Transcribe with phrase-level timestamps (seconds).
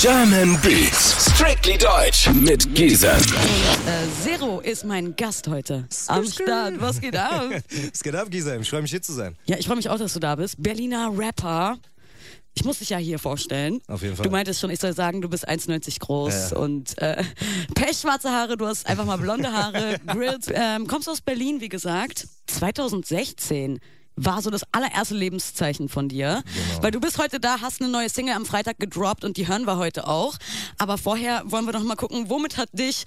[0.00, 3.08] German Beats, strictly deutsch mit Giesen.
[3.10, 6.80] Äh, Zero ist mein Gast heute am Start.
[6.80, 7.50] Was geht ab?
[7.92, 8.62] Es geht ab, Gisem.
[8.62, 9.36] Ich freue mich hier zu sein.
[9.46, 10.56] Ja, ich freue mich auch, dass du da bist.
[10.62, 11.78] Berliner Rapper.
[12.54, 13.80] Ich muss dich ja hier vorstellen.
[13.88, 14.24] Auf jeden Fall.
[14.24, 16.56] Du meintest schon, ich soll sagen, du bist 1,90 groß Ja.
[16.58, 17.22] und äh,
[17.74, 20.46] pechschwarze Haare, du hast einfach mal blonde Haare, Grills.
[20.52, 22.26] Ähm, kommst aus Berlin, wie gesagt.
[22.46, 23.80] 2016
[24.16, 26.42] war so das allererste Lebenszeichen von dir.
[26.44, 26.82] Genau.
[26.82, 29.66] Weil du bist heute da, hast eine neue Single am Freitag gedroppt und die hören
[29.66, 30.36] wir heute auch.
[30.78, 33.04] Aber vorher wollen wir doch mal gucken, womit hat dich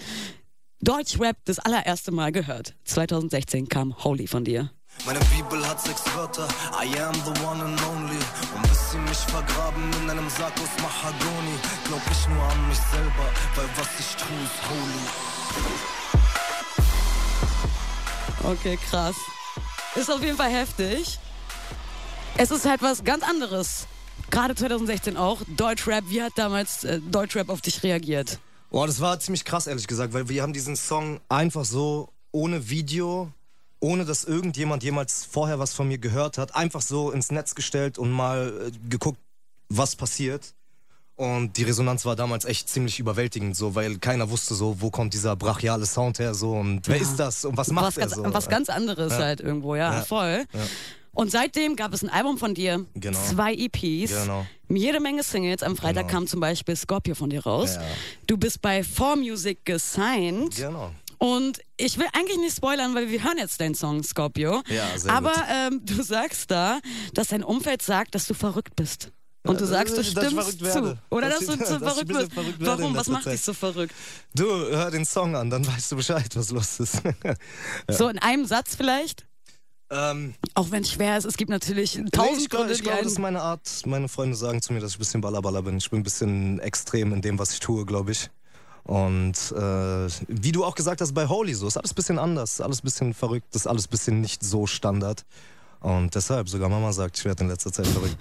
[0.81, 2.75] Deutschrap das allererste Mal gehört?
[2.85, 4.71] 2016 kam Holy von dir.
[5.05, 8.17] Meine Bibel hat sechs Wörter, I am the one and only.
[8.55, 12.79] Und bis sie mich vergraben in einem Sarg aus Mahagoni, glaub ich nur an mich
[12.91, 15.03] selber, weil was ich tue ist holy.
[18.53, 19.15] Okay, krass.
[19.97, 21.17] Ist auf jeden Fall heftig.
[22.37, 23.87] Es ist halt was ganz anderes.
[24.29, 25.41] Gerade 2016 auch.
[25.47, 28.37] Deutschrap, wie hat damals äh, Deutschrap auf dich reagiert?
[28.69, 32.69] Boah, das war ziemlich krass, ehrlich gesagt, weil wir haben diesen Song einfach so ohne
[32.69, 33.31] Video,
[33.79, 37.97] ohne dass irgendjemand jemals vorher was von mir gehört hat, einfach so ins Netz gestellt
[37.97, 39.19] und mal äh, geguckt,
[39.69, 40.53] was passiert.
[41.17, 45.13] Und die Resonanz war damals echt ziemlich überwältigend, so, weil keiner wusste so, wo kommt
[45.15, 48.15] dieser brachiale Sound her, so, und wer ist das und was macht was er ganz,
[48.15, 48.33] so.
[48.33, 49.19] was ganz anderes Ja.
[49.19, 50.01] halt irgendwo, ja, Ja.
[50.03, 50.45] voll.
[51.13, 53.17] Und seitdem gab es ein Album von dir, Genau.
[53.19, 54.45] zwei EPs, Genau.
[54.69, 55.63] jede Menge Singles.
[55.63, 56.19] Am Freitag Genau.
[56.19, 57.77] kam zum Beispiel Scorpio von dir raus.
[57.77, 57.81] Ja.
[58.27, 60.55] Du bist bei 4Music gesigned.
[60.57, 60.91] Genau.
[61.17, 64.61] Und ich will eigentlich nicht spoilern, weil wir hören jetzt deinen Song Scorpio.
[64.69, 65.43] Ja, sehr Aber gut.
[65.51, 66.79] ähm, du sagst da,
[67.15, 69.11] dass dein Umfeld sagt, dass du verrückt bist.
[69.47, 70.97] Und du Ja, sagst, du ich stimmst zu.
[71.09, 72.33] Oder Dass dass, du ich- zu dass ich verrückt bist.
[72.33, 72.95] verrückt Warum?
[72.95, 73.43] Was macht dich Zeit.
[73.43, 73.93] so verrückt?
[74.35, 77.01] Du, hör den Song an, dann weißt du Bescheid, was los ist.
[77.89, 79.25] So in einem Satz vielleicht?
[79.89, 82.79] ähm, Auch wenn es schwer ist, es gibt natürlich Nee, tausend ich glaube, Gründe, ich
[82.79, 83.61] die glaub, das ist meine Art.
[83.85, 85.77] Meine Freunde sagen zu mir, dass ich ein bisschen Ballerballer bin.
[85.77, 88.29] Ich bin ein bisschen extrem in dem, was ich tue, glaube ich.
[88.83, 92.61] Und äh, wie du auch gesagt hast, bei Holy so ist alles ein bisschen anders,
[92.61, 95.25] alles ein bisschen verrückt, ist alles ein bisschen nicht so Standard.
[95.81, 98.17] Und deshalb, sogar Mama sagt, ich werde in letzter Zeit verrückt.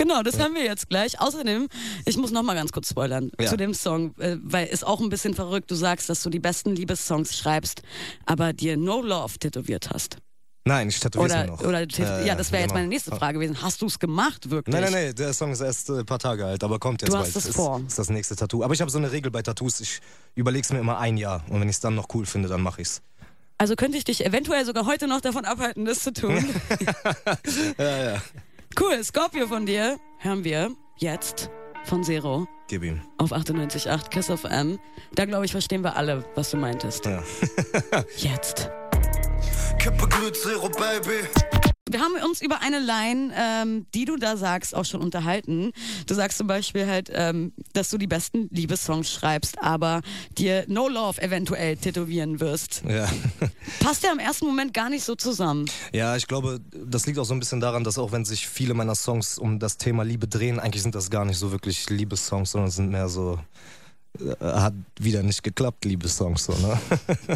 [0.00, 1.20] Genau, das haben wir jetzt gleich.
[1.20, 1.68] Außerdem,
[2.06, 3.48] ich muss noch mal ganz kurz spoilern Ja.
[3.50, 5.70] zu dem Song, äh, weil ist auch ein bisschen verrückt.
[5.70, 7.82] Du sagst, dass du die besten Liebessongs schreibst,
[8.24, 10.16] aber dir No Love tätowiert hast.
[10.64, 11.60] Nein, ich tätowiere mir noch.
[11.62, 13.60] oder ja, Ja, das wäre jetzt meine nächste Frage gewesen.
[13.62, 14.72] Hast du es gemacht, wirklich?
[14.74, 17.10] Nein, nein, nein, der Song ist erst äh, ein paar Tage alt, aber kommt jetzt
[17.12, 17.36] Du hast bald.
[17.36, 17.82] es ist, vor.
[17.86, 18.62] ist das nächste Tattoo.
[18.62, 20.00] Aber ich habe so eine Regel bei Tattoos, ich
[20.34, 21.44] überlege es mir immer ein Jahr.
[21.48, 23.02] Und wenn ich es dann noch cool finde, dann mache ich's.
[23.58, 26.42] Also könnte ich dich eventuell sogar heute noch davon abhalten, das zu tun.
[27.78, 28.22] Ja, ja.
[28.78, 31.50] Cool, Scorpio von dir hören wir jetzt
[31.84, 33.00] von Zero Gib ihm.
[33.18, 34.78] auf 98.8 Kiss of M.
[35.14, 37.04] Da glaube ich, verstehen wir alle, was du meintest.
[37.06, 37.22] Ja.
[38.16, 38.70] Jetzt.
[39.78, 41.26] Kippe glüht Zero, Baby.
[41.90, 45.72] Wir haben uns über eine Line, ähm, die du da sagst, auch schon unterhalten.
[46.06, 50.00] Du sagst zum Beispiel halt, ähm, dass du die besten Liebessongs schreibst, aber
[50.38, 52.82] dir No Love eventuell tätowieren wirst.
[52.88, 53.08] Ja.
[53.80, 55.68] Passt ja im ersten Moment gar nicht so zusammen.
[55.92, 58.74] Ja, ich glaube, das liegt auch so ein bisschen daran, dass auch wenn sich viele
[58.74, 62.52] meiner Songs um das Thema Liebe drehen, eigentlich sind das gar nicht so wirklich Liebessongs,
[62.52, 63.40] sondern sind mehr so
[64.20, 66.80] äh, hat wieder nicht geklappt, Liebessongs so, ne?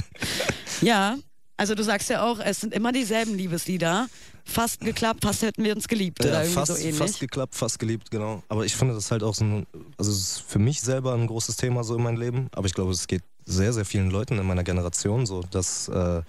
[0.80, 1.16] Ja,
[1.56, 4.08] also du sagst ja auch, es sind immer dieselben Liebeslieder.
[4.46, 6.96] Fast geklappt, fast hätten wir uns geliebt oder Ja, irgendwie fast, so ähnlich.
[6.96, 8.42] fast geklappt, fast geliebt, genau.
[8.48, 9.66] Aber ich finde das halt auch so ein,
[9.96, 12.74] also es ist für mich selber ein großes Thema so in meinem Leben, aber ich
[12.74, 16.22] glaube, es geht sehr, sehr vielen Leuten in meiner Generation so, dass äh,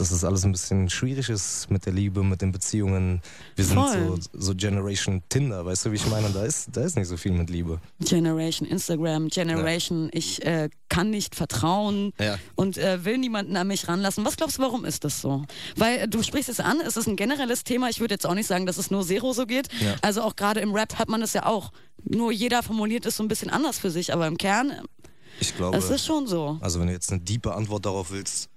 [0.00, 3.20] dass es alles ein bisschen schwierig ist mit der Liebe, mit den Beziehungen.
[3.56, 4.18] Wir sind Voll.
[4.32, 6.30] so, so Generation Tinder, weißt du, wie ich meine?
[6.30, 7.80] Da ist, da ist nicht so viel mit Liebe.
[8.00, 12.38] Generation Instagram, Generation, ich äh, kann nicht vertrauen Ja.
[12.56, 14.24] und äh, will niemanden an mich ranlassen.
[14.24, 15.44] Was glaubst du, warum ist das so?
[15.76, 17.88] Weil äh, du sprichst es an, es ist ein generelles Thema.
[17.90, 19.68] Ich würde jetzt auch nicht sagen, dass es nur Zero so geht.
[19.80, 19.96] Ja.
[20.02, 21.72] Also auch gerade im Rap hat man es ja auch.
[22.04, 24.72] Nur jeder formuliert es so ein bisschen anders für sich, aber im Kern,
[25.40, 26.58] Ich glaube, es ist schon so.
[26.60, 28.48] also wenn du jetzt eine diepe Antwort darauf willst,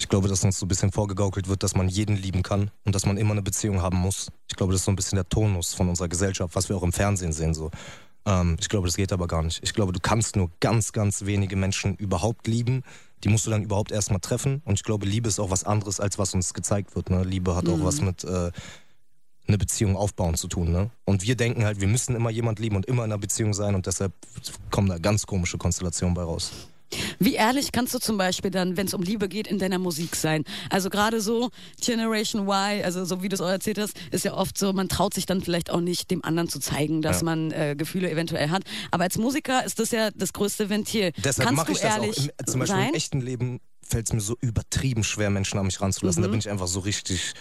[0.00, 2.94] ich glaube, dass uns so ein bisschen vorgegaukelt wird, dass man jeden lieben kann und
[2.94, 4.28] dass man immer eine Beziehung haben muss.
[4.48, 6.82] Ich glaube, das ist so ein bisschen der Tonus von unserer Gesellschaft, was wir auch
[6.82, 7.52] im Fernsehen sehen.
[7.52, 7.70] So.
[8.24, 9.60] Ähm, ich glaube, das geht aber gar nicht.
[9.62, 12.82] Ich glaube, du kannst nur ganz, ganz wenige Menschen überhaupt lieben.
[13.24, 14.62] Die musst du dann überhaupt erstmal treffen.
[14.64, 17.10] Und ich glaube, Liebe ist auch was anderes, als was uns gezeigt wird.
[17.10, 17.22] Ne?
[17.22, 18.50] Liebe hat auch was mit äh,
[19.46, 20.72] eine Beziehung aufbauen zu tun.
[20.72, 20.90] Ne?
[21.04, 23.74] Und wir denken halt, wir müssen immer jemand lieben und immer in einer Beziehung sein
[23.74, 24.14] und deshalb
[24.70, 26.52] kommen da ganz komische Konstellationen bei raus.
[27.18, 30.16] Wie ehrlich kannst du zum Beispiel dann, wenn es um Liebe geht, in deiner Musik
[30.16, 30.44] sein?
[30.70, 31.50] Also gerade so
[31.80, 34.88] Generation Y, also so wie du es auch erzählt hast, ist ja oft so, man
[34.88, 37.24] traut sich dann vielleicht auch nicht, dem anderen zu zeigen, dass Ja.
[37.26, 38.62] man äh, Gefühle eventuell hat.
[38.90, 41.12] Aber als Musiker ist das ja das größte Ventil.
[41.16, 42.02] Deshalb kannst mache du ich das auch.
[42.02, 42.88] ehrlich Im, zum Beispiel sein?
[42.88, 46.22] im echten Leben fällt es mir so übertrieben schwer, Menschen an mich ranzulassen.
[46.22, 46.32] Da Mhm.
[46.32, 47.32] bin ich einfach so richtig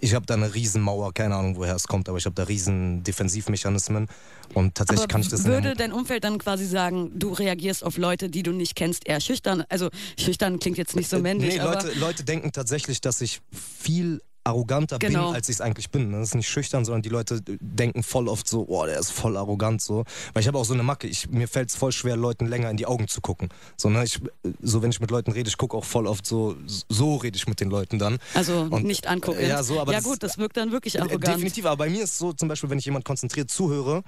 [0.00, 3.02] ich habe da eine Riesenmauer, keine Ahnung woher es kommt, aber ich habe da riesen
[3.02, 4.08] Defensivmechanismen
[4.54, 7.84] und tatsächlich Aber kann ich das würde in, dein Umfeld dann quasi sagen, du reagierst
[7.84, 9.64] auf Leute, die du nicht kennst, eher schüchtern?
[9.68, 13.40] Also schüchtern klingt jetzt nicht so männlich, Nee, aber Leute, Leute denken tatsächlich, dass ich
[13.50, 15.26] viel arroganter Genau.
[15.28, 16.12] bin, als ich es eigentlich bin.
[16.12, 19.36] Das ist nicht schüchtern, sondern die Leute denken voll oft so, oh, der ist voll
[19.36, 20.04] arrogant so.
[20.32, 21.06] Weil ich habe auch so eine Macke.
[21.06, 23.48] Ich, mir fällt es voll schwer, Leuten länger in die Augen zu gucken.
[23.76, 24.20] So, ne, ich,
[24.60, 26.56] so wenn ich mit Leuten rede, ich gucke auch voll oft so,
[26.88, 28.18] so rede ich mit den Leuten dann.
[28.34, 29.46] also Und- nicht angucken.
[29.46, 31.28] Ja, so, aber ja das- gut, das wirkt dann wirklich Äh, arrogant.
[31.36, 34.02] Definitiv, aber bei mir ist so, zum Beispiel, wenn ich jemand konzentriert zuhöre,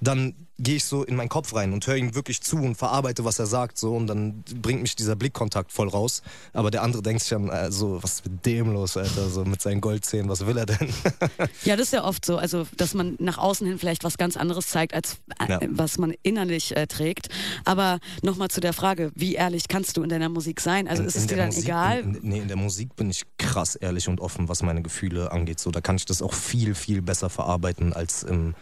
[0.00, 3.24] dann gehe ich so in meinen Kopf rein und höre ihm wirklich zu und verarbeite,
[3.26, 6.22] was er sagt, so und dann bringt mich dieser Blickkontakt voll raus.
[6.54, 9.44] Aber der andere denkt sich dann, äh, so, was ist mit dem los, Alter, so
[9.44, 10.88] mit seinen Goldzähnen, was will er denn?
[11.64, 14.36] Ja, das ist ja oft so, also dass man nach außen hin vielleicht was ganz
[14.36, 15.60] anderes zeigt, als äh, Ja.
[15.70, 17.28] was man innerlich äh, trägt.
[17.66, 20.88] Aber nochmal zu der Frage, wie ehrlich kannst du in deiner Musik sein?
[20.88, 22.00] Also In- ist in es dir dann Musik, egal?
[22.00, 25.60] In, nee, in der Musik bin ich krass ehrlich und offen, was meine Gefühle angeht.
[25.60, 28.54] So, da kann ich das auch viel, viel besser verarbeiten als im,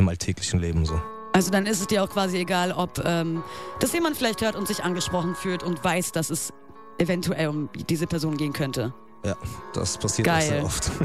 [0.00, 1.00] im alltäglichen Leben so.
[1.32, 3.42] Also dann ist es dir auch quasi egal, ob ähm,
[3.78, 6.52] das jemand vielleicht hört und sich angesprochen fühlt und weiß, dass es
[6.98, 8.92] eventuell um diese Person gehen könnte.
[9.24, 9.36] Ja,
[9.74, 10.42] das passiert Geil.
[10.42, 10.90] auch sehr oft.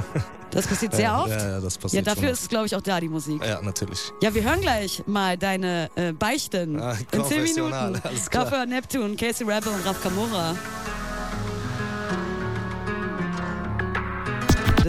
[0.52, 1.30] Das passiert sehr ja, oft.
[1.32, 3.44] Ja, ja, das Ja, passiert dafür schon ist es, glaube ich, auch da die Musik.
[3.44, 4.00] Ja, natürlich.
[4.22, 8.20] Ja, wir hören gleich mal deine äh, Beichten Ah, in 10 professional, Minuten.
[8.32, 10.56] Dafür Neptune, Casey Rebel und Raf Kamora.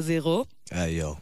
[0.01, 0.47] Zero.
[0.71, 1.17] Ey, yo.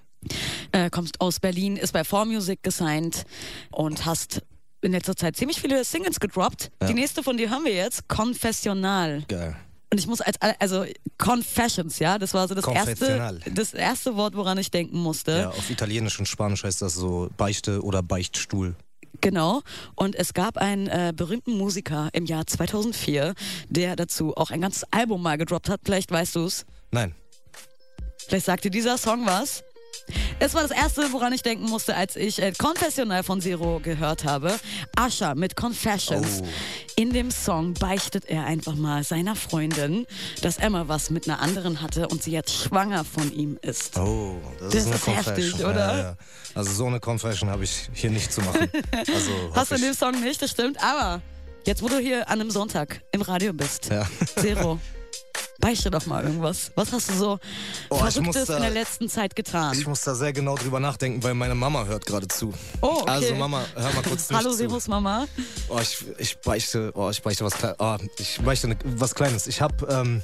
[0.75, 3.26] Äh, kommst aus Berlin, ist bei 4Music gesigned
[3.71, 4.43] und hast
[4.82, 6.73] in letzter Zeit ziemlich viele Singles gedroppt.
[6.82, 6.88] Ja.
[6.88, 9.23] Die nächste von dir hören wir jetzt, Confessional.
[9.29, 9.55] Geil.
[9.93, 10.85] Und ich muss als, also
[11.17, 15.31] Confessions, ja, das war so das erste, das erste Wort, woran ich denken musste.
[15.31, 18.75] Ja, auf Italienisch und Spanisch heißt das so Beichte oder Beichtstuhl.
[19.20, 19.62] Genau.
[19.94, 23.35] Und es gab einen äh, berühmten Musiker im Jahr 2004,
[23.69, 25.82] der dazu auch ein ganzes Album mal gedroppt hat.
[25.85, 26.67] Vielleicht weißt du es.
[26.91, 27.15] Nein.
[28.27, 29.62] Vielleicht sagt dir dieser Song was.
[30.40, 34.25] Es war das erste, woran ich denken musste, als ich äh, Confessional von Zero gehört
[34.25, 34.54] habe.
[34.96, 36.42] Asha mit Confessions.
[36.42, 36.46] Oh.
[36.96, 40.06] In dem Song beichtet er einfach mal seiner Freundin,
[40.42, 43.96] dass er mal was mit einer anderen hatte und sie jetzt schwanger von ihm ist.
[43.98, 45.70] Oh, das, Das ist eine ist heftig, Confession.
[45.70, 45.92] oder?
[45.96, 46.16] Ja, ja.
[46.54, 48.69] Also so eine Confession habe ich hier nicht zu machen.
[49.14, 49.98] Also Hast du den ich.
[49.98, 50.82] Song nicht, das stimmt.
[50.82, 51.22] Aber
[51.64, 54.06] jetzt, wo du hier an einem Sonntag im Radio bist, Ja.
[54.38, 54.78] Zero,
[55.64, 56.70] beichte doch mal irgendwas.
[56.75, 57.38] Was hast du so
[57.88, 59.72] Oh, Verrücktes da- in der letzten Zeit getan?
[59.78, 62.52] Ich muss da sehr genau drüber nachdenken, weil meine Mama hört gerade zu.
[62.82, 63.11] Oh, okay.
[63.11, 64.52] Also Mama, hör mal kurz Hallo.
[64.52, 65.26] Zeros Mama.
[65.69, 67.76] Oh, ich, ich beichte, oh, ich beichte was Kleines.
[67.78, 69.46] Oh, ich beichte ne, was Kleines.
[69.46, 70.22] Ich habe ähm,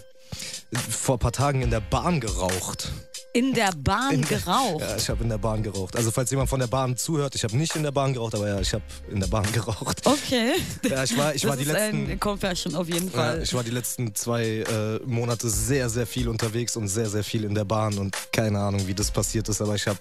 [0.90, 2.92] vor ein paar Tagen in der Bahn geraucht.
[3.32, 4.80] In der Bahn In geraucht.
[4.80, 5.96] Ja, ich habe in der Bahn geraucht.
[5.96, 8.48] Also falls jemand von der Bahn zuhört, ich habe nicht in der Bahn geraucht, aber
[8.48, 10.00] ja, ich habe in der Bahn geraucht.
[10.04, 10.52] Okay.
[10.88, 12.10] Ja, ich war, ich war das die ist letzten.
[12.10, 13.42] ein Confession auf jeden Ja, Fall.
[13.42, 17.44] ich war die letzten zwei äh, Monate sehr, sehr viel unterwegs und sehr, sehr viel
[17.44, 19.98] in der Bahn und keine Ahnung, wie das passiert ist, aber ich habe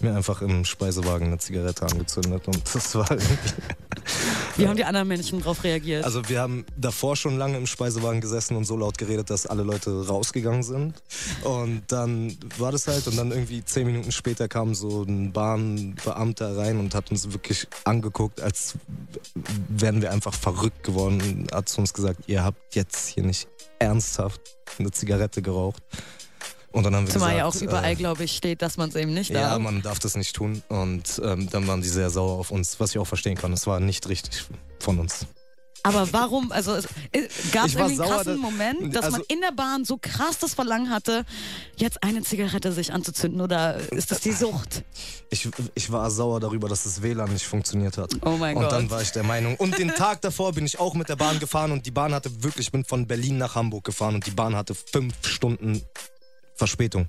[0.00, 3.36] mir einfach im Speisewagen eine Zigarette angezündet und das war irgendwie.
[4.56, 6.04] Wie haben die anderen Menschen darauf reagiert?
[6.04, 9.62] Also wir haben davor schon lange im Speisewagen gesessen und so laut geredet, dass alle
[9.62, 10.94] Leute rausgegangen sind.
[11.44, 16.56] Und dann war das halt und dann irgendwie zehn Minuten später kam so ein Bahnbeamter
[16.56, 18.74] rein und hat uns wirklich angeguckt, als
[19.68, 21.20] wären wir einfach verrückt geworden.
[21.20, 23.48] Und Hat zu uns gesagt, ihr habt jetzt hier nicht
[23.78, 24.40] ernsthaft
[24.78, 25.82] eine Zigarette geraucht.
[26.72, 28.88] Und dann haben wir Zumal gesagt, ja auch überall, äh, glaube ich, steht, dass man
[28.88, 29.58] es eben nicht ja, darf.
[29.58, 30.62] man darf das nicht tun.
[30.68, 33.52] Und ähm, dann waren die sehr sauer auf uns, was ich auch verstehen kann.
[33.52, 34.46] Es war nicht richtig
[34.78, 35.26] von uns.
[35.84, 36.86] Aber warum, also es
[37.50, 39.98] gab es irgendwie einen sauer, krassen dass- Moment, dass also- man in der Bahn so
[40.00, 41.24] krass das Verlangen hatte,
[41.76, 44.84] jetzt eine Zigarette sich anzuzünden oder ist das die Sucht?
[45.30, 48.12] Ich, ich war sauer darüber, dass das WLAN nicht funktioniert hat.
[48.24, 48.72] Oh mein und Gott.
[48.72, 49.56] dann war ich der Meinung.
[49.56, 52.42] Und den Tag davor bin ich auch mit der Bahn gefahren und die Bahn hatte
[52.44, 55.82] wirklich, ich bin von Berlin nach Hamburg gefahren und die Bahn hatte fünf Stunden
[56.54, 57.08] Verspätung.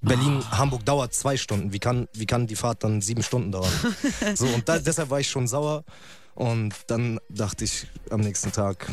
[0.00, 0.58] Berlin, Ah.
[0.58, 1.72] Hamburg dauert zwei Stunden.
[1.72, 3.70] Wie kann, wie kann die Fahrt dann sieben Stunden dauern?
[4.34, 5.84] so, und da, deshalb war ich schon sauer.
[6.38, 8.88] Und dann dachte ich am nächsten Tag,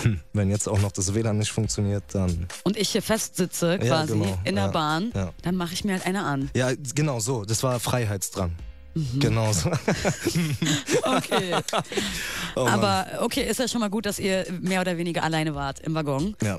[0.00, 2.48] hm, wenn jetzt auch noch das WLAN nicht funktioniert, dann.
[2.64, 5.30] Und ich hier festsitze quasi genau, in der ja, Bahn, ja.
[5.42, 6.50] dann mache ich mir halt eine an.
[6.56, 7.44] Ja, genau so.
[7.44, 8.52] Das war Freiheitsdrang.
[8.94, 9.20] Mhm.
[9.20, 9.70] Genau so.
[11.02, 11.54] Okay.
[12.56, 12.66] Oh.
[12.66, 15.94] Aber okay, ist ja schon mal gut, dass ihr mehr oder weniger alleine wart im
[15.94, 16.34] Waggon.
[16.42, 16.58] Ja.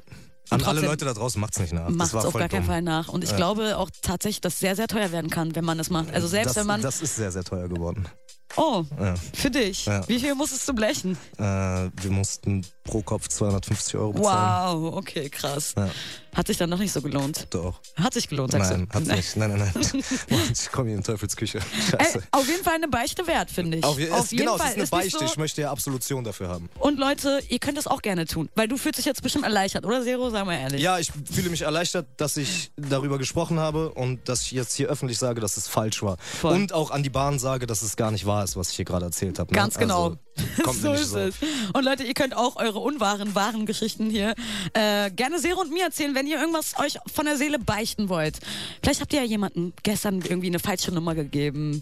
[0.51, 1.89] An alle Leute da draußen macht's nicht nach.
[1.89, 2.63] Macht es auf gar keinen.
[2.63, 3.09] Fall nach.
[3.09, 3.37] Und ich Ja.
[3.37, 6.13] glaube auch tatsächlich, dass es sehr, sehr teuer werden kann, wenn man das macht.
[6.13, 6.83] Also selbst das, wenn man.
[6.83, 8.07] Das ist sehr, sehr teuer geworden.
[8.55, 9.15] Oh, Ja.
[9.33, 9.85] für dich.
[9.85, 10.07] Ja.
[10.07, 11.17] Wie viel musstest du blechen?
[11.37, 14.81] Äh, wir mussten pro Kopf 250 Euro bezahlen.
[14.83, 15.73] Wow, okay, krass.
[15.77, 15.89] Ja.
[16.35, 17.47] Hat sich dann noch nicht so gelohnt.
[17.49, 17.79] Doch.
[17.95, 18.93] Hat sich gelohnt, sagst Nein, du?
[18.99, 19.37] hat's nicht.
[19.37, 20.03] Nein, nein, nein.
[20.53, 21.57] Ich komme hier in Teufelsküche.
[21.57, 21.63] Ey,
[22.05, 22.23] Scheiße.
[22.31, 23.83] auf jeden Fall eine Beichte wert, finde ich.
[23.83, 24.67] Auf, je- es, jeden genau, Fall.
[24.67, 25.17] es ist eine Ist Beichte.
[25.19, 26.69] So, Ich möchte ja Absolution dafür haben.
[26.79, 29.83] und Leute, ihr könnt das auch gerne tun, weil du fühlst dich jetzt bestimmt erleichtert,
[29.85, 30.29] oder Zero?
[30.29, 30.81] Sagen wir ehrlich.
[30.81, 34.89] Ja, ich fühle mich erleichtert, dass ich darüber gesprochen habe und dass ich jetzt hier
[34.89, 36.17] öffentlich sage, dass es falsch war.
[36.19, 36.53] Voll.
[36.53, 38.85] Und auch an die Bahn sage, dass es gar nicht wahr ist, was ich hier
[38.85, 39.51] gerade erzählt habe.
[39.51, 39.57] Ne?
[39.57, 40.03] Ganz genau.
[40.05, 40.17] Also,
[40.63, 41.19] kommt so ist so.
[41.19, 41.35] es.
[41.73, 44.35] Und Leute, ihr könnt auch eure unwahren, wahren Geschichten hier
[44.73, 48.39] äh, gerne Zero und mir erzählen, wenn ihr irgendwas euch von der Seele beichten wollt.
[48.81, 51.81] Vielleicht habt ihr ja jemanden gestern irgendwie eine falsche Nummer gegeben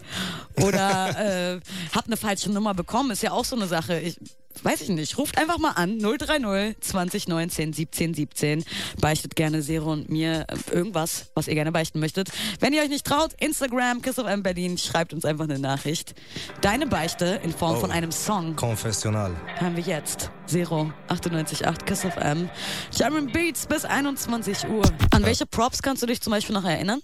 [0.62, 1.60] oder äh,
[1.94, 3.12] habt eine falsche Nummer bekommen.
[3.12, 4.00] Ist ja auch so eine Sache.
[4.00, 4.18] Ich,
[4.64, 5.18] Weiß ich nicht.
[5.18, 6.00] Ruft einfach mal an.
[6.00, 8.64] 030 2019 17 17.
[9.00, 12.30] Beichtet gerne Zero und mir äh, irgendwas, was ihr gerne beichten möchtet.
[12.60, 16.16] Wenn ihr euch nicht traut, Instagram, Kiss of M Berlin, schreibt uns einfach eine Nachricht.
[16.62, 17.80] Deine Beichte in Form Oh.
[17.82, 19.34] von einem Song Konfessional.
[19.60, 20.32] haben wir jetzt.
[20.48, 22.50] Zero 98.8 Kiss of M.
[22.96, 24.84] German Beats bis 21 Uhr.
[25.12, 27.02] An welche Props kannst du dich zum Beispiel noch erinnern?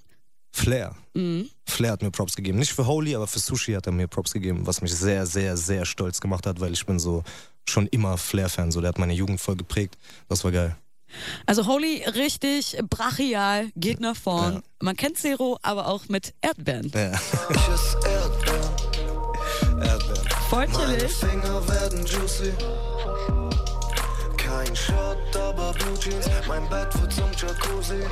[0.52, 0.96] Flair.
[1.14, 1.50] Mhm.
[1.66, 2.60] Flair hat mir Props gegeben.
[2.60, 5.58] Nicht für Holy, aber für Sushi hat er mir Props gegeben, was mich sehr, sehr,
[5.58, 7.24] sehr stolz gemacht hat, weil ich bin so
[7.68, 8.72] schon immer Flair-Fan.
[8.72, 9.98] So, der hat meine Jugend voll geprägt.
[10.28, 10.76] Das war geil.
[11.46, 14.56] Also Holy richtig brachial, geht nach vorn.
[14.56, 14.62] Ja.
[14.82, 16.92] Man kennt Zero, aber auch mit Erdbeeren.
[16.94, 17.12] Ja.
[18.10, 18.32] Erdbeeren,
[19.82, 20.28] Erdbeeren.
[20.50, 21.12] Voll meine chillig.
[21.14, 22.54] Finger werden juicy.
[24.64, 26.28] Kein Shot, aber Blue Jeans.
[26.48, 28.04] Mein Bett wird zum Jacuzzi.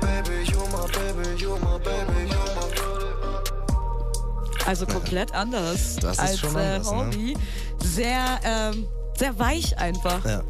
[0.00, 3.44] Baby, you my baby, you my baby, you my baby.
[4.64, 6.96] Also komplett anders Das ist als schon äh, anders, ne?
[6.98, 7.36] Holy.
[7.82, 8.86] Sehr, ähm,
[9.18, 10.24] sehr weich einfach.
[10.24, 10.42] Ja.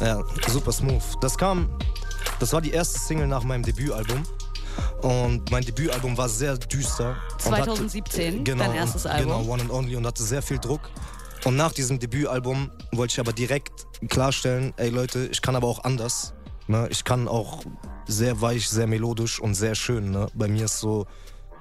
[0.00, 1.02] Ja, super smooth.
[1.20, 1.70] Das kam,
[2.40, 4.24] das war die erste Single nach meinem Debütalbum.
[5.02, 7.16] Und mein Debütalbum war sehr düster.
[7.44, 9.40] und hatte- 2017, genau, dein erstes Album.
[9.40, 10.80] Genau, One and Only und hatte sehr viel Druck.
[11.48, 15.82] Und nach diesem Debütalbum wollte ich aber direkt klarstellen, ey Leute, ich kann aber auch
[15.82, 16.34] anders.
[16.66, 16.86] Ne?
[16.90, 17.62] Ich kann auch
[18.06, 20.10] sehr weich, sehr melodisch und sehr schön.
[20.10, 20.26] Ne?
[20.34, 21.06] Bei mir ist so,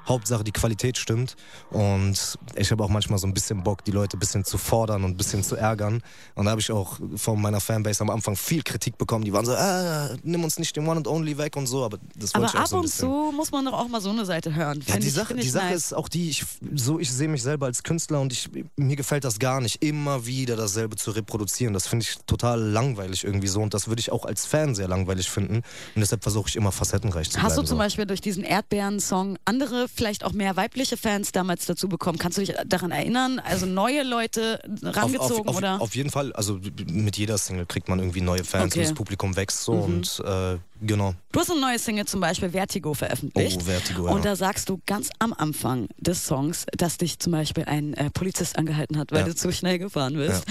[0.08, 1.36] Hauptsache die Qualität stimmt.
[1.70, 5.04] Und ich habe auch manchmal so ein bisschen Bock, die Leute ein bisschen zu fordern
[5.04, 6.02] und ein bisschen zu ärgern.
[6.36, 9.26] Und da habe ich auch von meiner Fanbase am Anfang viel Kritik bekommen.
[9.26, 11.84] Die waren so, ah, nimm uns nicht den One and Only weg und so.
[11.84, 13.00] Aber das wollte Aber ich auch ab so ein und bisschen.
[13.10, 14.84] zu muss man doch auch mal so eine Seite hören.
[14.88, 15.76] Ja, die ich, Sache, die ich Sache nice.
[15.88, 16.46] ist auch die, ich,
[16.76, 20.26] so ich sehe mich selber als Künstler und ich, mir gefällt das gar nicht, immer
[20.26, 21.74] wieder dasselbe zu reproduzieren.
[21.74, 24.88] Das finde ich total langweilig irgendwie so und das würde ich auch als Fan sehr
[24.88, 25.56] langweilig finden.
[25.58, 25.64] Und
[26.02, 27.68] deshalb versuche ich immer facettenreich zu Hast du bleiben.
[27.68, 27.84] zum so.
[27.84, 32.18] Beispiel durch diesen Erdbeeren-Song andere, vielleicht auch mehr weibliche Fans damals dazu bekommen?
[32.20, 33.40] Kannst du dich daran erinnern?
[33.40, 35.82] Also neue Leute rangezogen auf, auf, oder?
[35.82, 38.80] Auf jeden Fall, also mit jeder Single kriegt man irgendwie neue Fans Okay.
[38.80, 38.82] Mhm.
[38.84, 41.14] und das Publikum wächst so und äh, genau.
[41.32, 43.60] Du hast eine neue Single zum Beispiel Vertigo veröffentlicht.
[43.62, 44.14] Oh, Vertigo, ja.
[44.14, 48.10] Und da sagst du ganz am Anfang des Songs, dass dich zum Beispiel ein äh,
[48.10, 49.26] Polizist angehalten hat, weil Ja.
[49.28, 50.44] du zu schnell gefahren bist.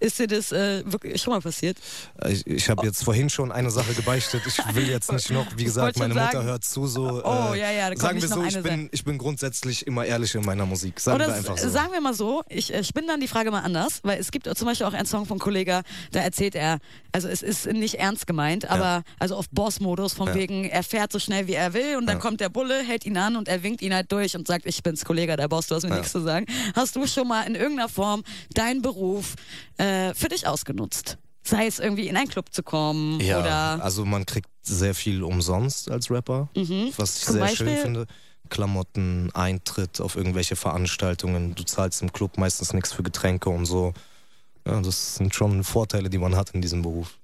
[0.00, 1.78] Ist dir das äh, wirklich schon mal passiert?
[2.28, 4.42] Ich, ich habe jetzt vorhin schon eine Sache gebeichtet.
[4.46, 7.22] Ich will jetzt nicht noch, wie gesagt, meine Mutter sagen- hört zu so.
[7.24, 10.44] Oh, äh, ja, ja, Sagen wir so, ich bin, ich bin grundsätzlich immer ehrlich in
[10.44, 11.00] meiner Musik.
[11.00, 11.68] Sagen Oder wir einfach so.
[11.68, 14.48] sagen wir mal so, ich äh, spinne dann die Frage mal anders, weil es gibt
[14.56, 16.78] zum Beispiel auch einen Song von Kollega, da erzählt er,
[17.12, 19.46] also es ist nicht ernst gemeint, aber also auf
[19.78, 20.34] Boss-Modus von Ja.
[20.34, 22.20] wegen, er fährt so schnell wie er will und dann Ja.
[22.22, 24.82] kommt der Bulle, hält ihn an und er winkt ihn halt durch und sagt, ich
[24.82, 25.96] bin's Kollega, der Boss, du hast mir Ja.
[25.96, 26.46] nichts zu sagen.
[26.74, 28.22] Hast du schon mal in irgendeiner Form
[28.54, 29.34] deinen Beruf
[29.78, 31.18] äh, für dich ausgenutzt?
[31.46, 35.22] Sei es irgendwie in einen Club zu kommen Ja, oder also man kriegt sehr viel
[35.22, 36.92] umsonst als Rapper, was ich Mhm.
[36.94, 37.66] Zum sehr Beispiel?
[37.68, 38.06] schön finde.
[38.50, 41.54] Klamotten, Eintritt auf irgendwelche Veranstaltungen.
[41.54, 43.92] Du zahlst im Club meistens nichts für Getränke und so.
[44.66, 47.18] Ja, das sind schon Vorteile, die man hat in diesem Beruf.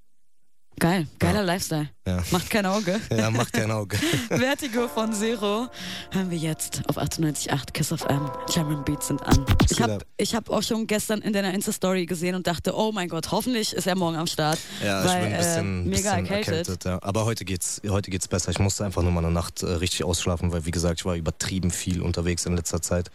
[0.79, 1.89] Geil, geiler Lifestyle.
[2.07, 3.01] Ja, Macht kein Auge.
[3.11, 3.97] ja macht kein Auge.
[4.29, 5.69] Vertigo von Zero
[6.11, 8.31] hören wir jetzt auf 98.8 Kiss of M.
[8.53, 9.45] German Beats sind an.
[9.71, 10.07] Ich habe ab.
[10.17, 13.75] ich hab auch schon gestern in deiner Insta-Story gesehen und dachte, oh mein Gott, hoffentlich
[13.75, 14.59] ist er morgen am Start.
[14.83, 16.49] Ja, weil, ich bin ein bisschen, äh, mega bisschen erkältet.
[16.49, 16.85] erkältet.
[16.85, 16.99] ja.
[17.03, 18.51] Aber heute geht's, heute geht's besser.
[18.51, 21.17] Ich musste einfach nur mal eine Nacht äh, richtig ausschlafen, weil wie gesagt, ich war
[21.17, 23.11] übertrieben viel unterwegs in letzter Zeit.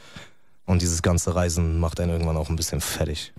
[0.65, 3.33] Und dieses ganze Reisen macht einen irgendwann auch ein bisschen fertig.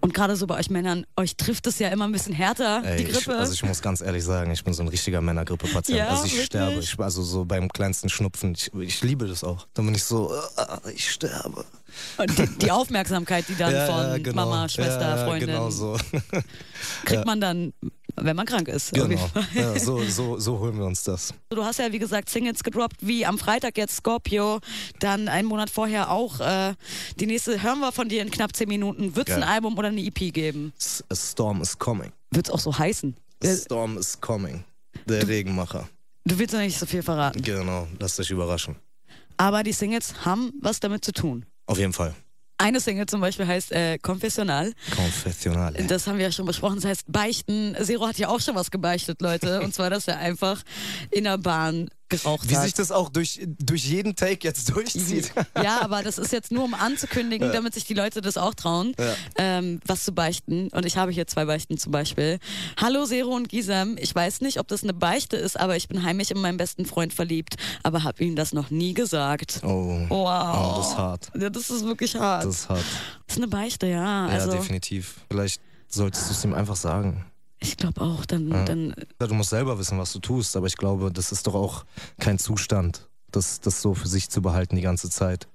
[0.00, 2.98] Und gerade so bei euch Männern, euch trifft es ja immer ein bisschen härter, Ey,
[2.98, 3.36] die ich, Grippe.
[3.36, 5.98] also ich muss ganz ehrlich sagen, ich bin so ein richtiger Männergrippe-Patient.
[5.98, 6.46] Ja, also ich wirklich?
[6.46, 6.78] sterbe.
[6.80, 8.54] Ich, also so beim kleinsten Schnupfen.
[8.54, 9.66] Ich, ich liebe das auch.
[9.74, 11.64] Dann bin ich so, äh, ich sterbe.
[12.18, 14.36] Und die, die Aufmerksamkeit, die dann Ja, von genau.
[14.46, 15.96] Mama, Schwester, ja, Freundin, Genau so.
[17.04, 17.72] kriegt man dann,
[18.16, 18.92] wenn man krank ist.
[18.92, 19.28] genau.
[19.78, 21.32] So, so, so holen wir uns das.
[21.50, 24.60] Du hast ja, wie gesagt, Singles gedroppt, wie am Freitag jetzt Scorpio,
[25.00, 26.40] dann einen Monat vorher auch.
[26.40, 26.74] Äh,
[27.18, 29.14] die nächste hören wir von dir in knapp zehn Minuten.
[29.16, 29.42] Wird es ein.
[29.42, 30.72] Album oder eine EP geben?
[31.10, 32.12] A storm is coming.
[32.30, 33.16] Wird es auch so heißen?
[33.44, 34.64] A storm is coming.
[35.06, 35.88] Der Regenmacher.
[36.24, 37.40] Du willst noch nicht so viel verraten.
[37.40, 38.76] Genau, lasst euch überraschen.
[39.38, 41.46] Aber die Singles haben was damit zu tun.
[41.68, 42.14] Auf jeden Fall.
[42.56, 44.72] Eine Single zum Beispiel heißt äh, Confessional.
[44.96, 45.74] Konfessional.
[45.86, 46.76] Das haben wir ja schon besprochen.
[46.76, 47.76] Das heißt Beichten.
[47.80, 49.60] Zero hat ja auch schon was gebeichtet, Leute.
[49.62, 50.62] Und zwar, dass er einfach
[51.12, 52.64] in der Bahn geraucht Wie hat.
[52.64, 55.32] sich das auch durch, durch jeden Take jetzt durchzieht.
[55.62, 58.94] Ja, aber das ist jetzt nur um anzukündigen, damit sich die Leute das auch trauen,
[58.98, 59.14] Ja.
[59.36, 60.68] ähm, was zu beichten.
[60.68, 62.38] Und ich habe hier zwei Beichten zum Beispiel.
[62.80, 66.02] Hallo Zero und Gisem, ich weiß nicht, ob das eine Beichte ist, aber ich bin
[66.02, 69.60] heimlich in meinen besten Freund verliebt, aber habe ihm das noch nie gesagt.
[69.62, 70.00] Oh.
[70.08, 70.08] Wow.
[70.08, 71.30] Oh, das ist hart.
[71.38, 72.44] Ja, das ist wirklich hart.
[72.44, 72.84] Das ist hart.
[73.26, 74.26] Das ist eine Beichte, ja.
[74.26, 75.16] Also ja, definitiv.
[75.30, 77.24] Vielleicht solltest du es ihm einfach sagen.
[77.60, 78.64] Ich glaube auch, dann, Ja.
[78.64, 81.84] dann Du musst selber wissen, was du tust, aber ich glaube, das ist doch auch
[82.20, 85.48] kein Zustand, das, das so für sich zu behalten die ganze Zeit.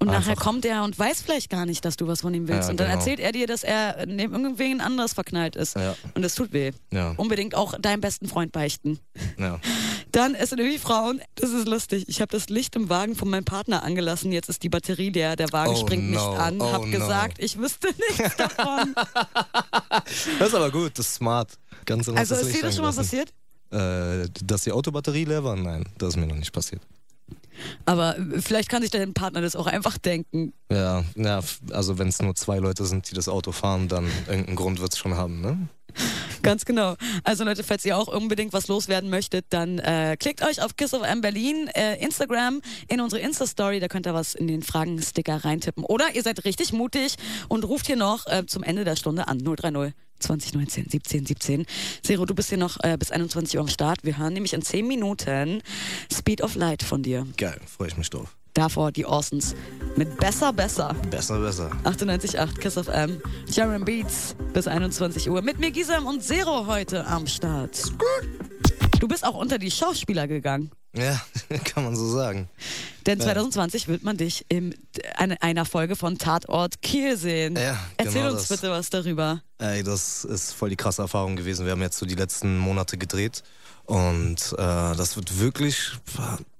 [0.00, 0.44] Und nachher Einfach.
[0.44, 2.68] kommt er und weiß vielleicht gar nicht, dass du was von ihm willst.
[2.68, 2.98] Ja, und dann genau.
[3.00, 5.74] erzählt er dir, dass er neben irgendwen anders verknallt ist.
[5.74, 5.96] Ja.
[6.14, 6.70] Und das tut weh.
[6.92, 9.00] Ja, Unbedingt auch deinem besten Freund beichten.
[9.38, 9.58] ja.
[10.12, 12.04] Dann, es sind irgendwie Frauen, das ist lustig.
[12.08, 14.32] Ich habe das Licht im Wagen von meinem Partner angelassen.
[14.32, 15.36] Jetzt ist die Batterie leer.
[15.36, 16.60] Der Wagen Oh springt no, nicht an.
[16.60, 16.90] oh hab no.
[16.90, 18.94] gesagt, ich wüsste nichts davon.
[20.38, 21.52] Das ist aber gut, das ist smart.
[21.84, 23.32] Ganz also ist dir das schon mal passiert?
[23.70, 25.56] Äh, dass die Autobatterie leer war?
[25.56, 26.80] Nein, das ist mir noch nicht passiert.
[27.84, 30.52] Aber äh, vielleicht kann sich dein Partner das auch einfach denken.
[30.70, 31.40] Ja, ja
[31.72, 34.92] also wenn es nur zwei Leute sind, die das Auto fahren, dann irgendeinen Grund wird
[34.92, 35.68] es schon haben, ne?
[36.42, 36.94] Ganz genau.
[37.24, 40.94] Also Leute, falls ihr auch unbedingt was loswerden möchtet, dann äh, klickt euch auf Kiss
[40.94, 45.44] of M Berlin, äh, Instagram, in unsere Insta-Story, da könnt ihr was in den Fragensticker
[45.44, 45.84] reintippen.
[45.84, 47.16] Oder ihr seid richtig mutig
[47.48, 51.66] und ruft hier noch äh, zum Ende der Stunde an 030 2019 17 17.
[52.02, 54.02] Zero, du bist hier noch äh, bis 21 Uhr am Start.
[54.02, 55.62] Wir hören nämlich in 10 Minuten
[56.12, 57.26] Speed of Light von dir.
[57.36, 58.36] Geil, freue ich mich drauf.
[58.58, 59.54] Davor die Orsons
[59.94, 60.92] mit Besser, Besser.
[61.12, 61.70] Besser, besser.
[61.84, 63.22] 98.8 Kiss of M.
[63.48, 65.42] Sharon Beats bis 21 Uhr.
[65.42, 67.80] Mit mir Gisam und Zero heute am Start.
[68.98, 70.72] Du bist auch unter die Schauspieler gegangen.
[70.92, 71.20] Ja,
[71.66, 72.48] kann man so sagen.
[73.06, 73.26] Denn Ja.
[73.26, 74.74] 2020 wird man dich in
[75.14, 77.54] eine- einer Folge von Tatort Kiel sehen.
[77.54, 78.58] Ja, Erzähl genau uns das.
[78.60, 79.40] bitte was darüber.
[79.58, 81.64] Ey, das ist voll die krasse Erfahrung gewesen.
[81.64, 83.44] Wir haben jetzt so die letzten Monate gedreht
[83.84, 84.56] und äh,
[84.96, 85.92] das wird wirklich,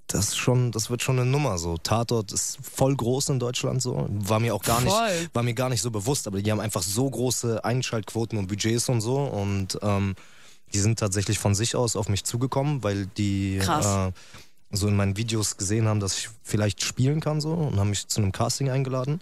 [0.08, 1.76] das ist schon, das wird schon eine Nummer so.
[1.76, 4.06] Tatort ist voll groß in Deutschland so.
[4.10, 5.28] War mir auch gar nicht, Voll.
[5.34, 8.88] war mir gar nicht so bewusst, aber die haben einfach so große Einschaltquoten und Budgets
[8.88, 10.14] und so und ähm,
[10.72, 14.12] die sind tatsächlich von sich aus auf mich zugekommen, weil die äh,
[14.70, 18.06] so in meinen Videos gesehen haben, dass ich vielleicht spielen kann so und haben mich
[18.08, 19.20] zu einem Casting eingeladen.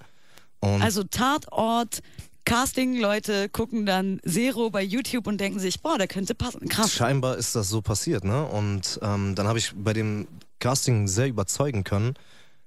[0.61, 2.01] Und Also Tatort,
[2.45, 6.69] Casting-Leute gucken dann Zero bei YouTube und denken sich, boah, der könnte passen.
[6.69, 6.93] Krass.
[6.93, 8.45] Scheinbar ist das so passiert, ne?
[8.47, 10.27] Und ähm, dann habe ich bei dem
[10.59, 12.15] Casting sehr überzeugen können.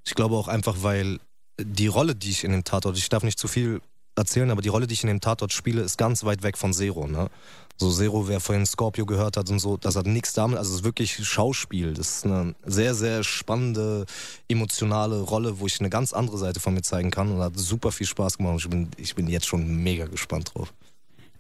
[0.06, 1.20] Ich glaube auch einfach, weil
[1.62, 3.82] die Rolle, die ich in dem Tatort, ich darf nicht zu viel
[4.16, 6.74] erzählen, aber die Rolle, die ich in dem Tatort spiele, ist ganz weit weg von
[6.74, 7.30] Zero, ne?
[7.78, 10.80] So Zero, wer vorhin Scorpio gehört hat und so, das hat nichts damit, also es
[10.80, 11.94] ist wirklich Schauspiel.
[11.94, 14.06] Das ist eine sehr, sehr spannende,
[14.50, 17.94] emotionale Rolle, wo ich eine ganz andere Seite von mir zeigen kann und hat super
[17.94, 18.58] viel Spaß gemacht.
[18.60, 20.74] Ich bin, ich bin jetzt schon mega gespannt drauf.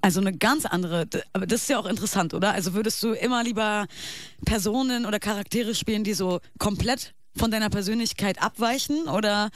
[0.02, 2.54] Also eine ganz andere, aber das ist ja auch interessant, oder?
[2.54, 3.86] Also würdest du immer lieber
[4.46, 9.50] Personen oder Charaktere spielen, die so komplett von deiner Persönlichkeit abweichen oder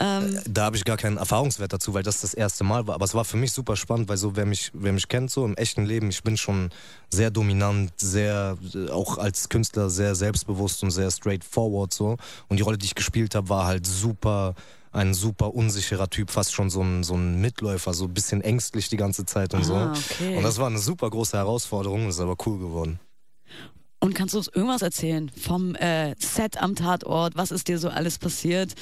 [0.00, 2.94] ähm, Da habe ich gar keinen Erfahrungswert dazu, weil das das erste Mal war.
[2.94, 5.44] Aber es war für mich super spannend, weil so wer mich, wer mich kennt so
[5.44, 6.70] im echten Leben, ich bin schon
[7.10, 12.16] sehr dominant, sehr äh, auch als Künstler sehr selbstbewusst und sehr straightforward so.
[12.48, 14.54] Und die Rolle, die ich gespielt habe, war halt super
[14.98, 18.88] ein super unsicherer Typ, fast schon so ein, so ein Mitläufer, so ein bisschen ängstlich
[18.88, 19.74] die ganze Zeit und Ah, so.
[19.76, 20.36] okay.
[20.36, 23.00] Und das war eine super große Herausforderung, ist aber cool geworden.
[24.00, 27.36] Und kannst du uns irgendwas erzählen vom äh, Set am Tatort?
[27.36, 28.74] Was ist dir so alles passiert?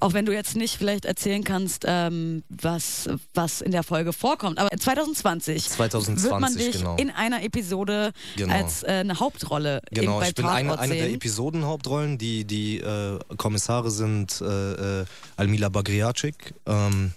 [0.00, 4.58] Auch wenn du jetzt nicht vielleicht erzählen kannst, ähm, was, was in der Folge vorkommt.
[4.58, 6.96] Aber 2020, 2020, wird man dich genau.
[6.96, 8.54] in einer Episode Genau.
[8.54, 11.12] als äh, eine Hauptrolle Genau, in, ich bin Tatort eine, eine der.
[11.12, 12.18] Episodenhauptrollen.
[12.18, 15.04] Die, die äh, Kommissare sind äh, äh,
[15.36, 17.12] Almila Bagriacic ähm,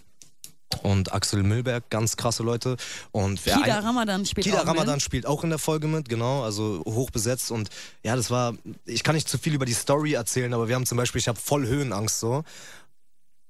[0.83, 2.77] und Axel Milberg, ganz krasse Leute.
[3.11, 5.01] Und wer Kida ein- Ramadan spielt Kida auch Ramadan mit.
[5.01, 7.69] spielt auch in der Folge mit, genau, also hoch besetzt und
[8.03, 8.53] ja, das war,
[8.85, 11.27] ich kann nicht zu viel über die Story erzählen, aber wir haben zum Beispiel, ich
[11.27, 12.43] habe voll Höhenangst so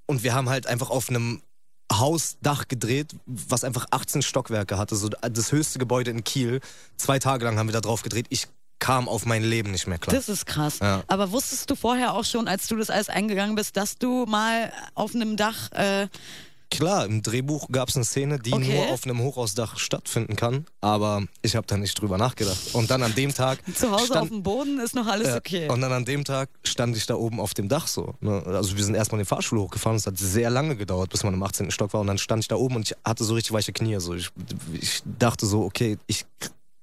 [0.07, 1.41] und wir haben halt einfach auf einem
[1.91, 6.61] Hausdach gedreht, was einfach 18 Stockwerke hatte, so das höchste Gebäude in Kiel.
[6.97, 8.27] Zwei Tage lang haben wir da drauf gedreht.
[8.29, 10.15] Ich kam auf mein Leben nicht mehr klar.
[10.15, 10.79] Das ist krass.
[10.79, 11.03] Ja.
[11.07, 14.71] Aber wusstest du vorher auch schon, als du das alles eingegangen bist, dass du mal
[14.93, 16.07] auf einem Dach äh,
[16.71, 18.75] Klar, im Drehbuch gab es eine Szene, die Okay.
[18.75, 22.57] nur auf einem Hochhausdach stattfinden kann, aber ich habe da nicht drüber nachgedacht.
[22.73, 25.67] Und dann an dem Tag zu Hause stand, auf dem Boden ist noch alles okay.
[25.67, 28.13] Und dann an dem Tag stand ich da oben auf dem Dach so.
[28.21, 28.43] Ne?
[28.45, 29.97] Also wir sind erstmal in den Fahrstuhl hochgefahren.
[29.97, 31.71] Es hat sehr lange gedauert, bis man im 18.
[31.71, 32.01] Stock war.
[32.01, 33.99] Und dann stand ich da oben und ich hatte so richtig weiche Knie.
[33.99, 34.13] So.
[34.13, 34.29] Ich,
[34.79, 36.25] ich dachte so, okay, ich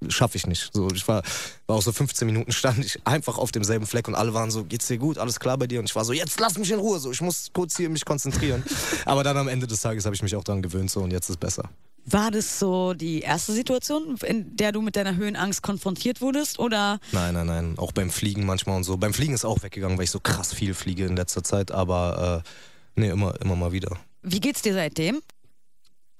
[0.08, 0.70] schaffe ich nicht.
[0.72, 1.22] So, ich war,
[1.66, 4.64] war auch so 15 Minuten stand ich einfach auf demselben Fleck und alle waren so,
[4.64, 5.80] geht's dir gut, alles klar bei dir?
[5.80, 8.04] Und ich war so, jetzt lass mich in Ruhe, so, ich muss kurz hier mich
[8.04, 8.62] konzentrieren.
[9.04, 11.28] Aber dann am Ende des Tages habe ich mich auch dran gewöhnt so und jetzt
[11.30, 11.70] ist besser.
[12.08, 16.60] War das so die erste Situation, in der du mit deiner Höhenangst konfrontiert wurdest?
[16.60, 17.74] Oder Nein, nein, nein.
[17.78, 18.96] Auch beim Fliegen manchmal und so.
[18.96, 22.44] Beim Fliegen ist auch weggegangen, weil ich so krass viel fliege in letzter Zeit, aber
[22.44, 23.96] äh, nee, immer, immer mal wieder.
[24.22, 25.20] wie geht's dir seitdem?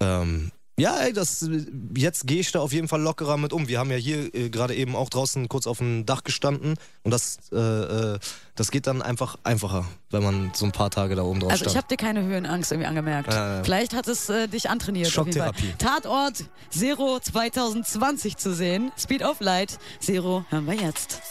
[0.01, 1.49] Ähm, ja, ey, das,
[1.95, 3.67] jetzt gehe ich da auf jeden Fall lockerer mit um.
[3.67, 7.09] Wir haben ja hier äh, gerade eben auch draußen kurz auf dem Dach gestanden und
[7.11, 8.19] das, äh, äh,
[8.55, 11.65] das geht dann einfach einfacher, wenn man so ein paar Tage da oben drauf Also
[11.65, 11.83] ich stand.
[11.83, 13.33] habe dir keine Höhenangst irgendwie angemerkt.
[13.33, 13.63] Ja, ja.
[13.63, 15.09] Vielleicht hat es äh, dich antrainiert.
[15.09, 15.73] Schocktherapie.
[15.79, 18.91] Tatort Zero 2020 zu sehen.
[18.99, 19.79] Speed of Light.
[19.99, 21.21] Zero hören wir jetzt.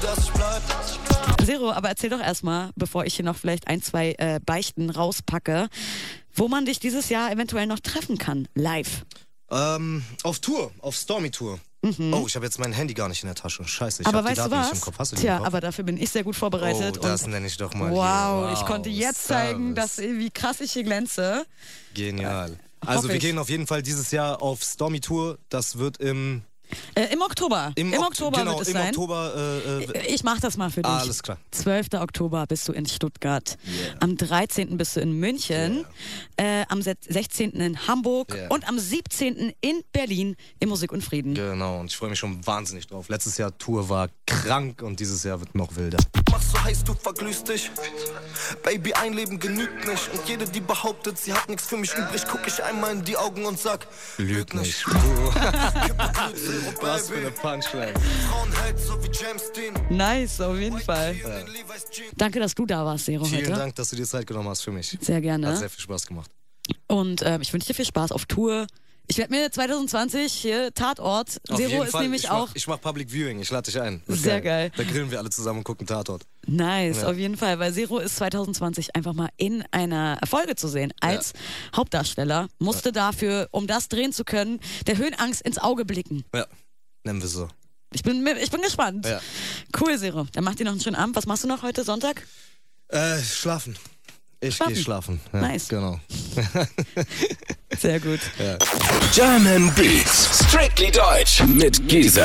[0.00, 0.62] dass ich bleib.
[1.44, 5.68] Zero, aber erzähl doch erstmal, bevor ich hier noch vielleicht ein, zwei äh, Beichten rauspacke,
[6.34, 8.48] wo man dich dieses Jahr eventuell noch treffen kann.
[8.54, 9.04] Live.
[9.50, 11.58] Ähm, auf Tour, auf Stormy Tour.
[12.12, 13.64] Oh, ich habe jetzt mein Handy gar nicht in der Tasche.
[13.66, 14.12] Scheiße, ich Mhm.
[14.14, 14.72] habe die Daten nicht was?
[14.72, 14.98] im Kopf.
[14.98, 15.46] Hast du die Tja, im Kopf?
[15.46, 16.98] aber dafür bin ich sehr gut vorbereitet.
[16.98, 18.52] oh, das und nenne ich doch mal wow, hier.
[18.60, 20.18] ich konnte jetzt zeigen, dass, Service.
[20.18, 21.46] wie krass ich hier glänze.
[21.94, 22.50] Genial.
[22.50, 23.22] hoffe Also wir ich.
[23.22, 25.38] gehen auf jeden Fall dieses Jahr auf Stormy Tour.
[25.48, 26.42] Das wird im,
[26.94, 27.72] Äh, Im Oktober.
[27.76, 28.88] Im, Okt- Oktober genau, wird es im sein.
[28.88, 29.32] Oktober.
[29.36, 30.90] Äh, äh, Ich mach das mal für dich.
[30.90, 31.38] Alles klar.
[31.52, 31.88] 12.
[31.94, 33.56] Oktober bist du in Stuttgart.
[34.00, 34.76] Am 13.
[34.76, 35.84] bist du in München.
[36.36, 37.52] Äh, am se- 16.
[37.52, 38.34] in Hamburg.
[38.34, 38.50] Yeah.
[38.50, 39.52] Und am 17.
[39.60, 41.34] in Berlin im Musik und Frieden.
[41.34, 43.08] Genau, und ich freue mich schon wahnsinnig drauf.
[43.08, 45.98] Letztes Jahr Tour war krank und dieses Jahr wird noch wilder.
[46.30, 47.70] Machst so heiß, du verglühst dich.
[48.62, 50.10] Baby, ein Leben genügt nicht.
[50.12, 53.16] Und jede, die behauptet, sie hat nichts für mich übrig, guck ich einmal in die
[53.16, 53.86] Augen und sag,
[54.18, 54.84] Lüg nicht.
[56.80, 57.94] Was für eine Punchline.
[58.28, 59.74] Frauen hält so wie James Dean.
[59.88, 61.14] Nice, auf jeden Fall.
[61.90, 62.10] Jeans.
[62.16, 63.52] Danke, dass du da warst, Sero, Vielen heute.
[63.54, 64.96] Dank, dass du dir Zeit genommen hast für mich.
[65.00, 65.56] Sehr Hat gerne.
[65.56, 66.30] sehr viel Spaß gemacht.
[66.86, 68.66] Und ähm, ich wünsche dir viel Spaß auf Tour.
[69.10, 71.40] Ich werde mir 2020 hier Tatort.
[71.48, 72.02] Auf Zero ist Fall.
[72.04, 74.00] nämlich ich auch Mach, ich mach Public Viewing, ich lade dich ein.
[74.06, 74.70] Sehr geil.
[74.76, 76.22] Da grillen wir alle zusammen und gucken Tatort.
[76.46, 77.08] Nice, Ja.
[77.10, 81.32] auf jeden Fall, weil Zero ist 2020 einfach mal in einer Folge zu sehen als
[81.74, 82.46] Hauptdarsteller.
[82.60, 86.24] Musste dafür, um das drehen zu können, der Höhenangst ins Auge blicken.
[86.32, 86.46] Ja,
[87.02, 87.48] nennen wir so.
[87.92, 89.06] Ich bin, ich bin gespannt.
[89.06, 89.20] Ja.
[89.80, 90.28] Cool, Zero.
[90.34, 91.16] Dann macht ihr noch einen schönen Abend.
[91.16, 92.24] Was machst du noch heute Sonntag?
[92.86, 93.76] Äh, schlafen.
[94.42, 94.74] Ich Schlafen.
[94.74, 95.20] gehe schlafen.
[95.34, 95.68] Ja, Nice.
[95.68, 96.00] Genau.
[97.78, 98.20] Sehr gut.
[99.14, 100.44] German Beats.
[100.48, 102.24] Strictly Deutsch mit Giesen.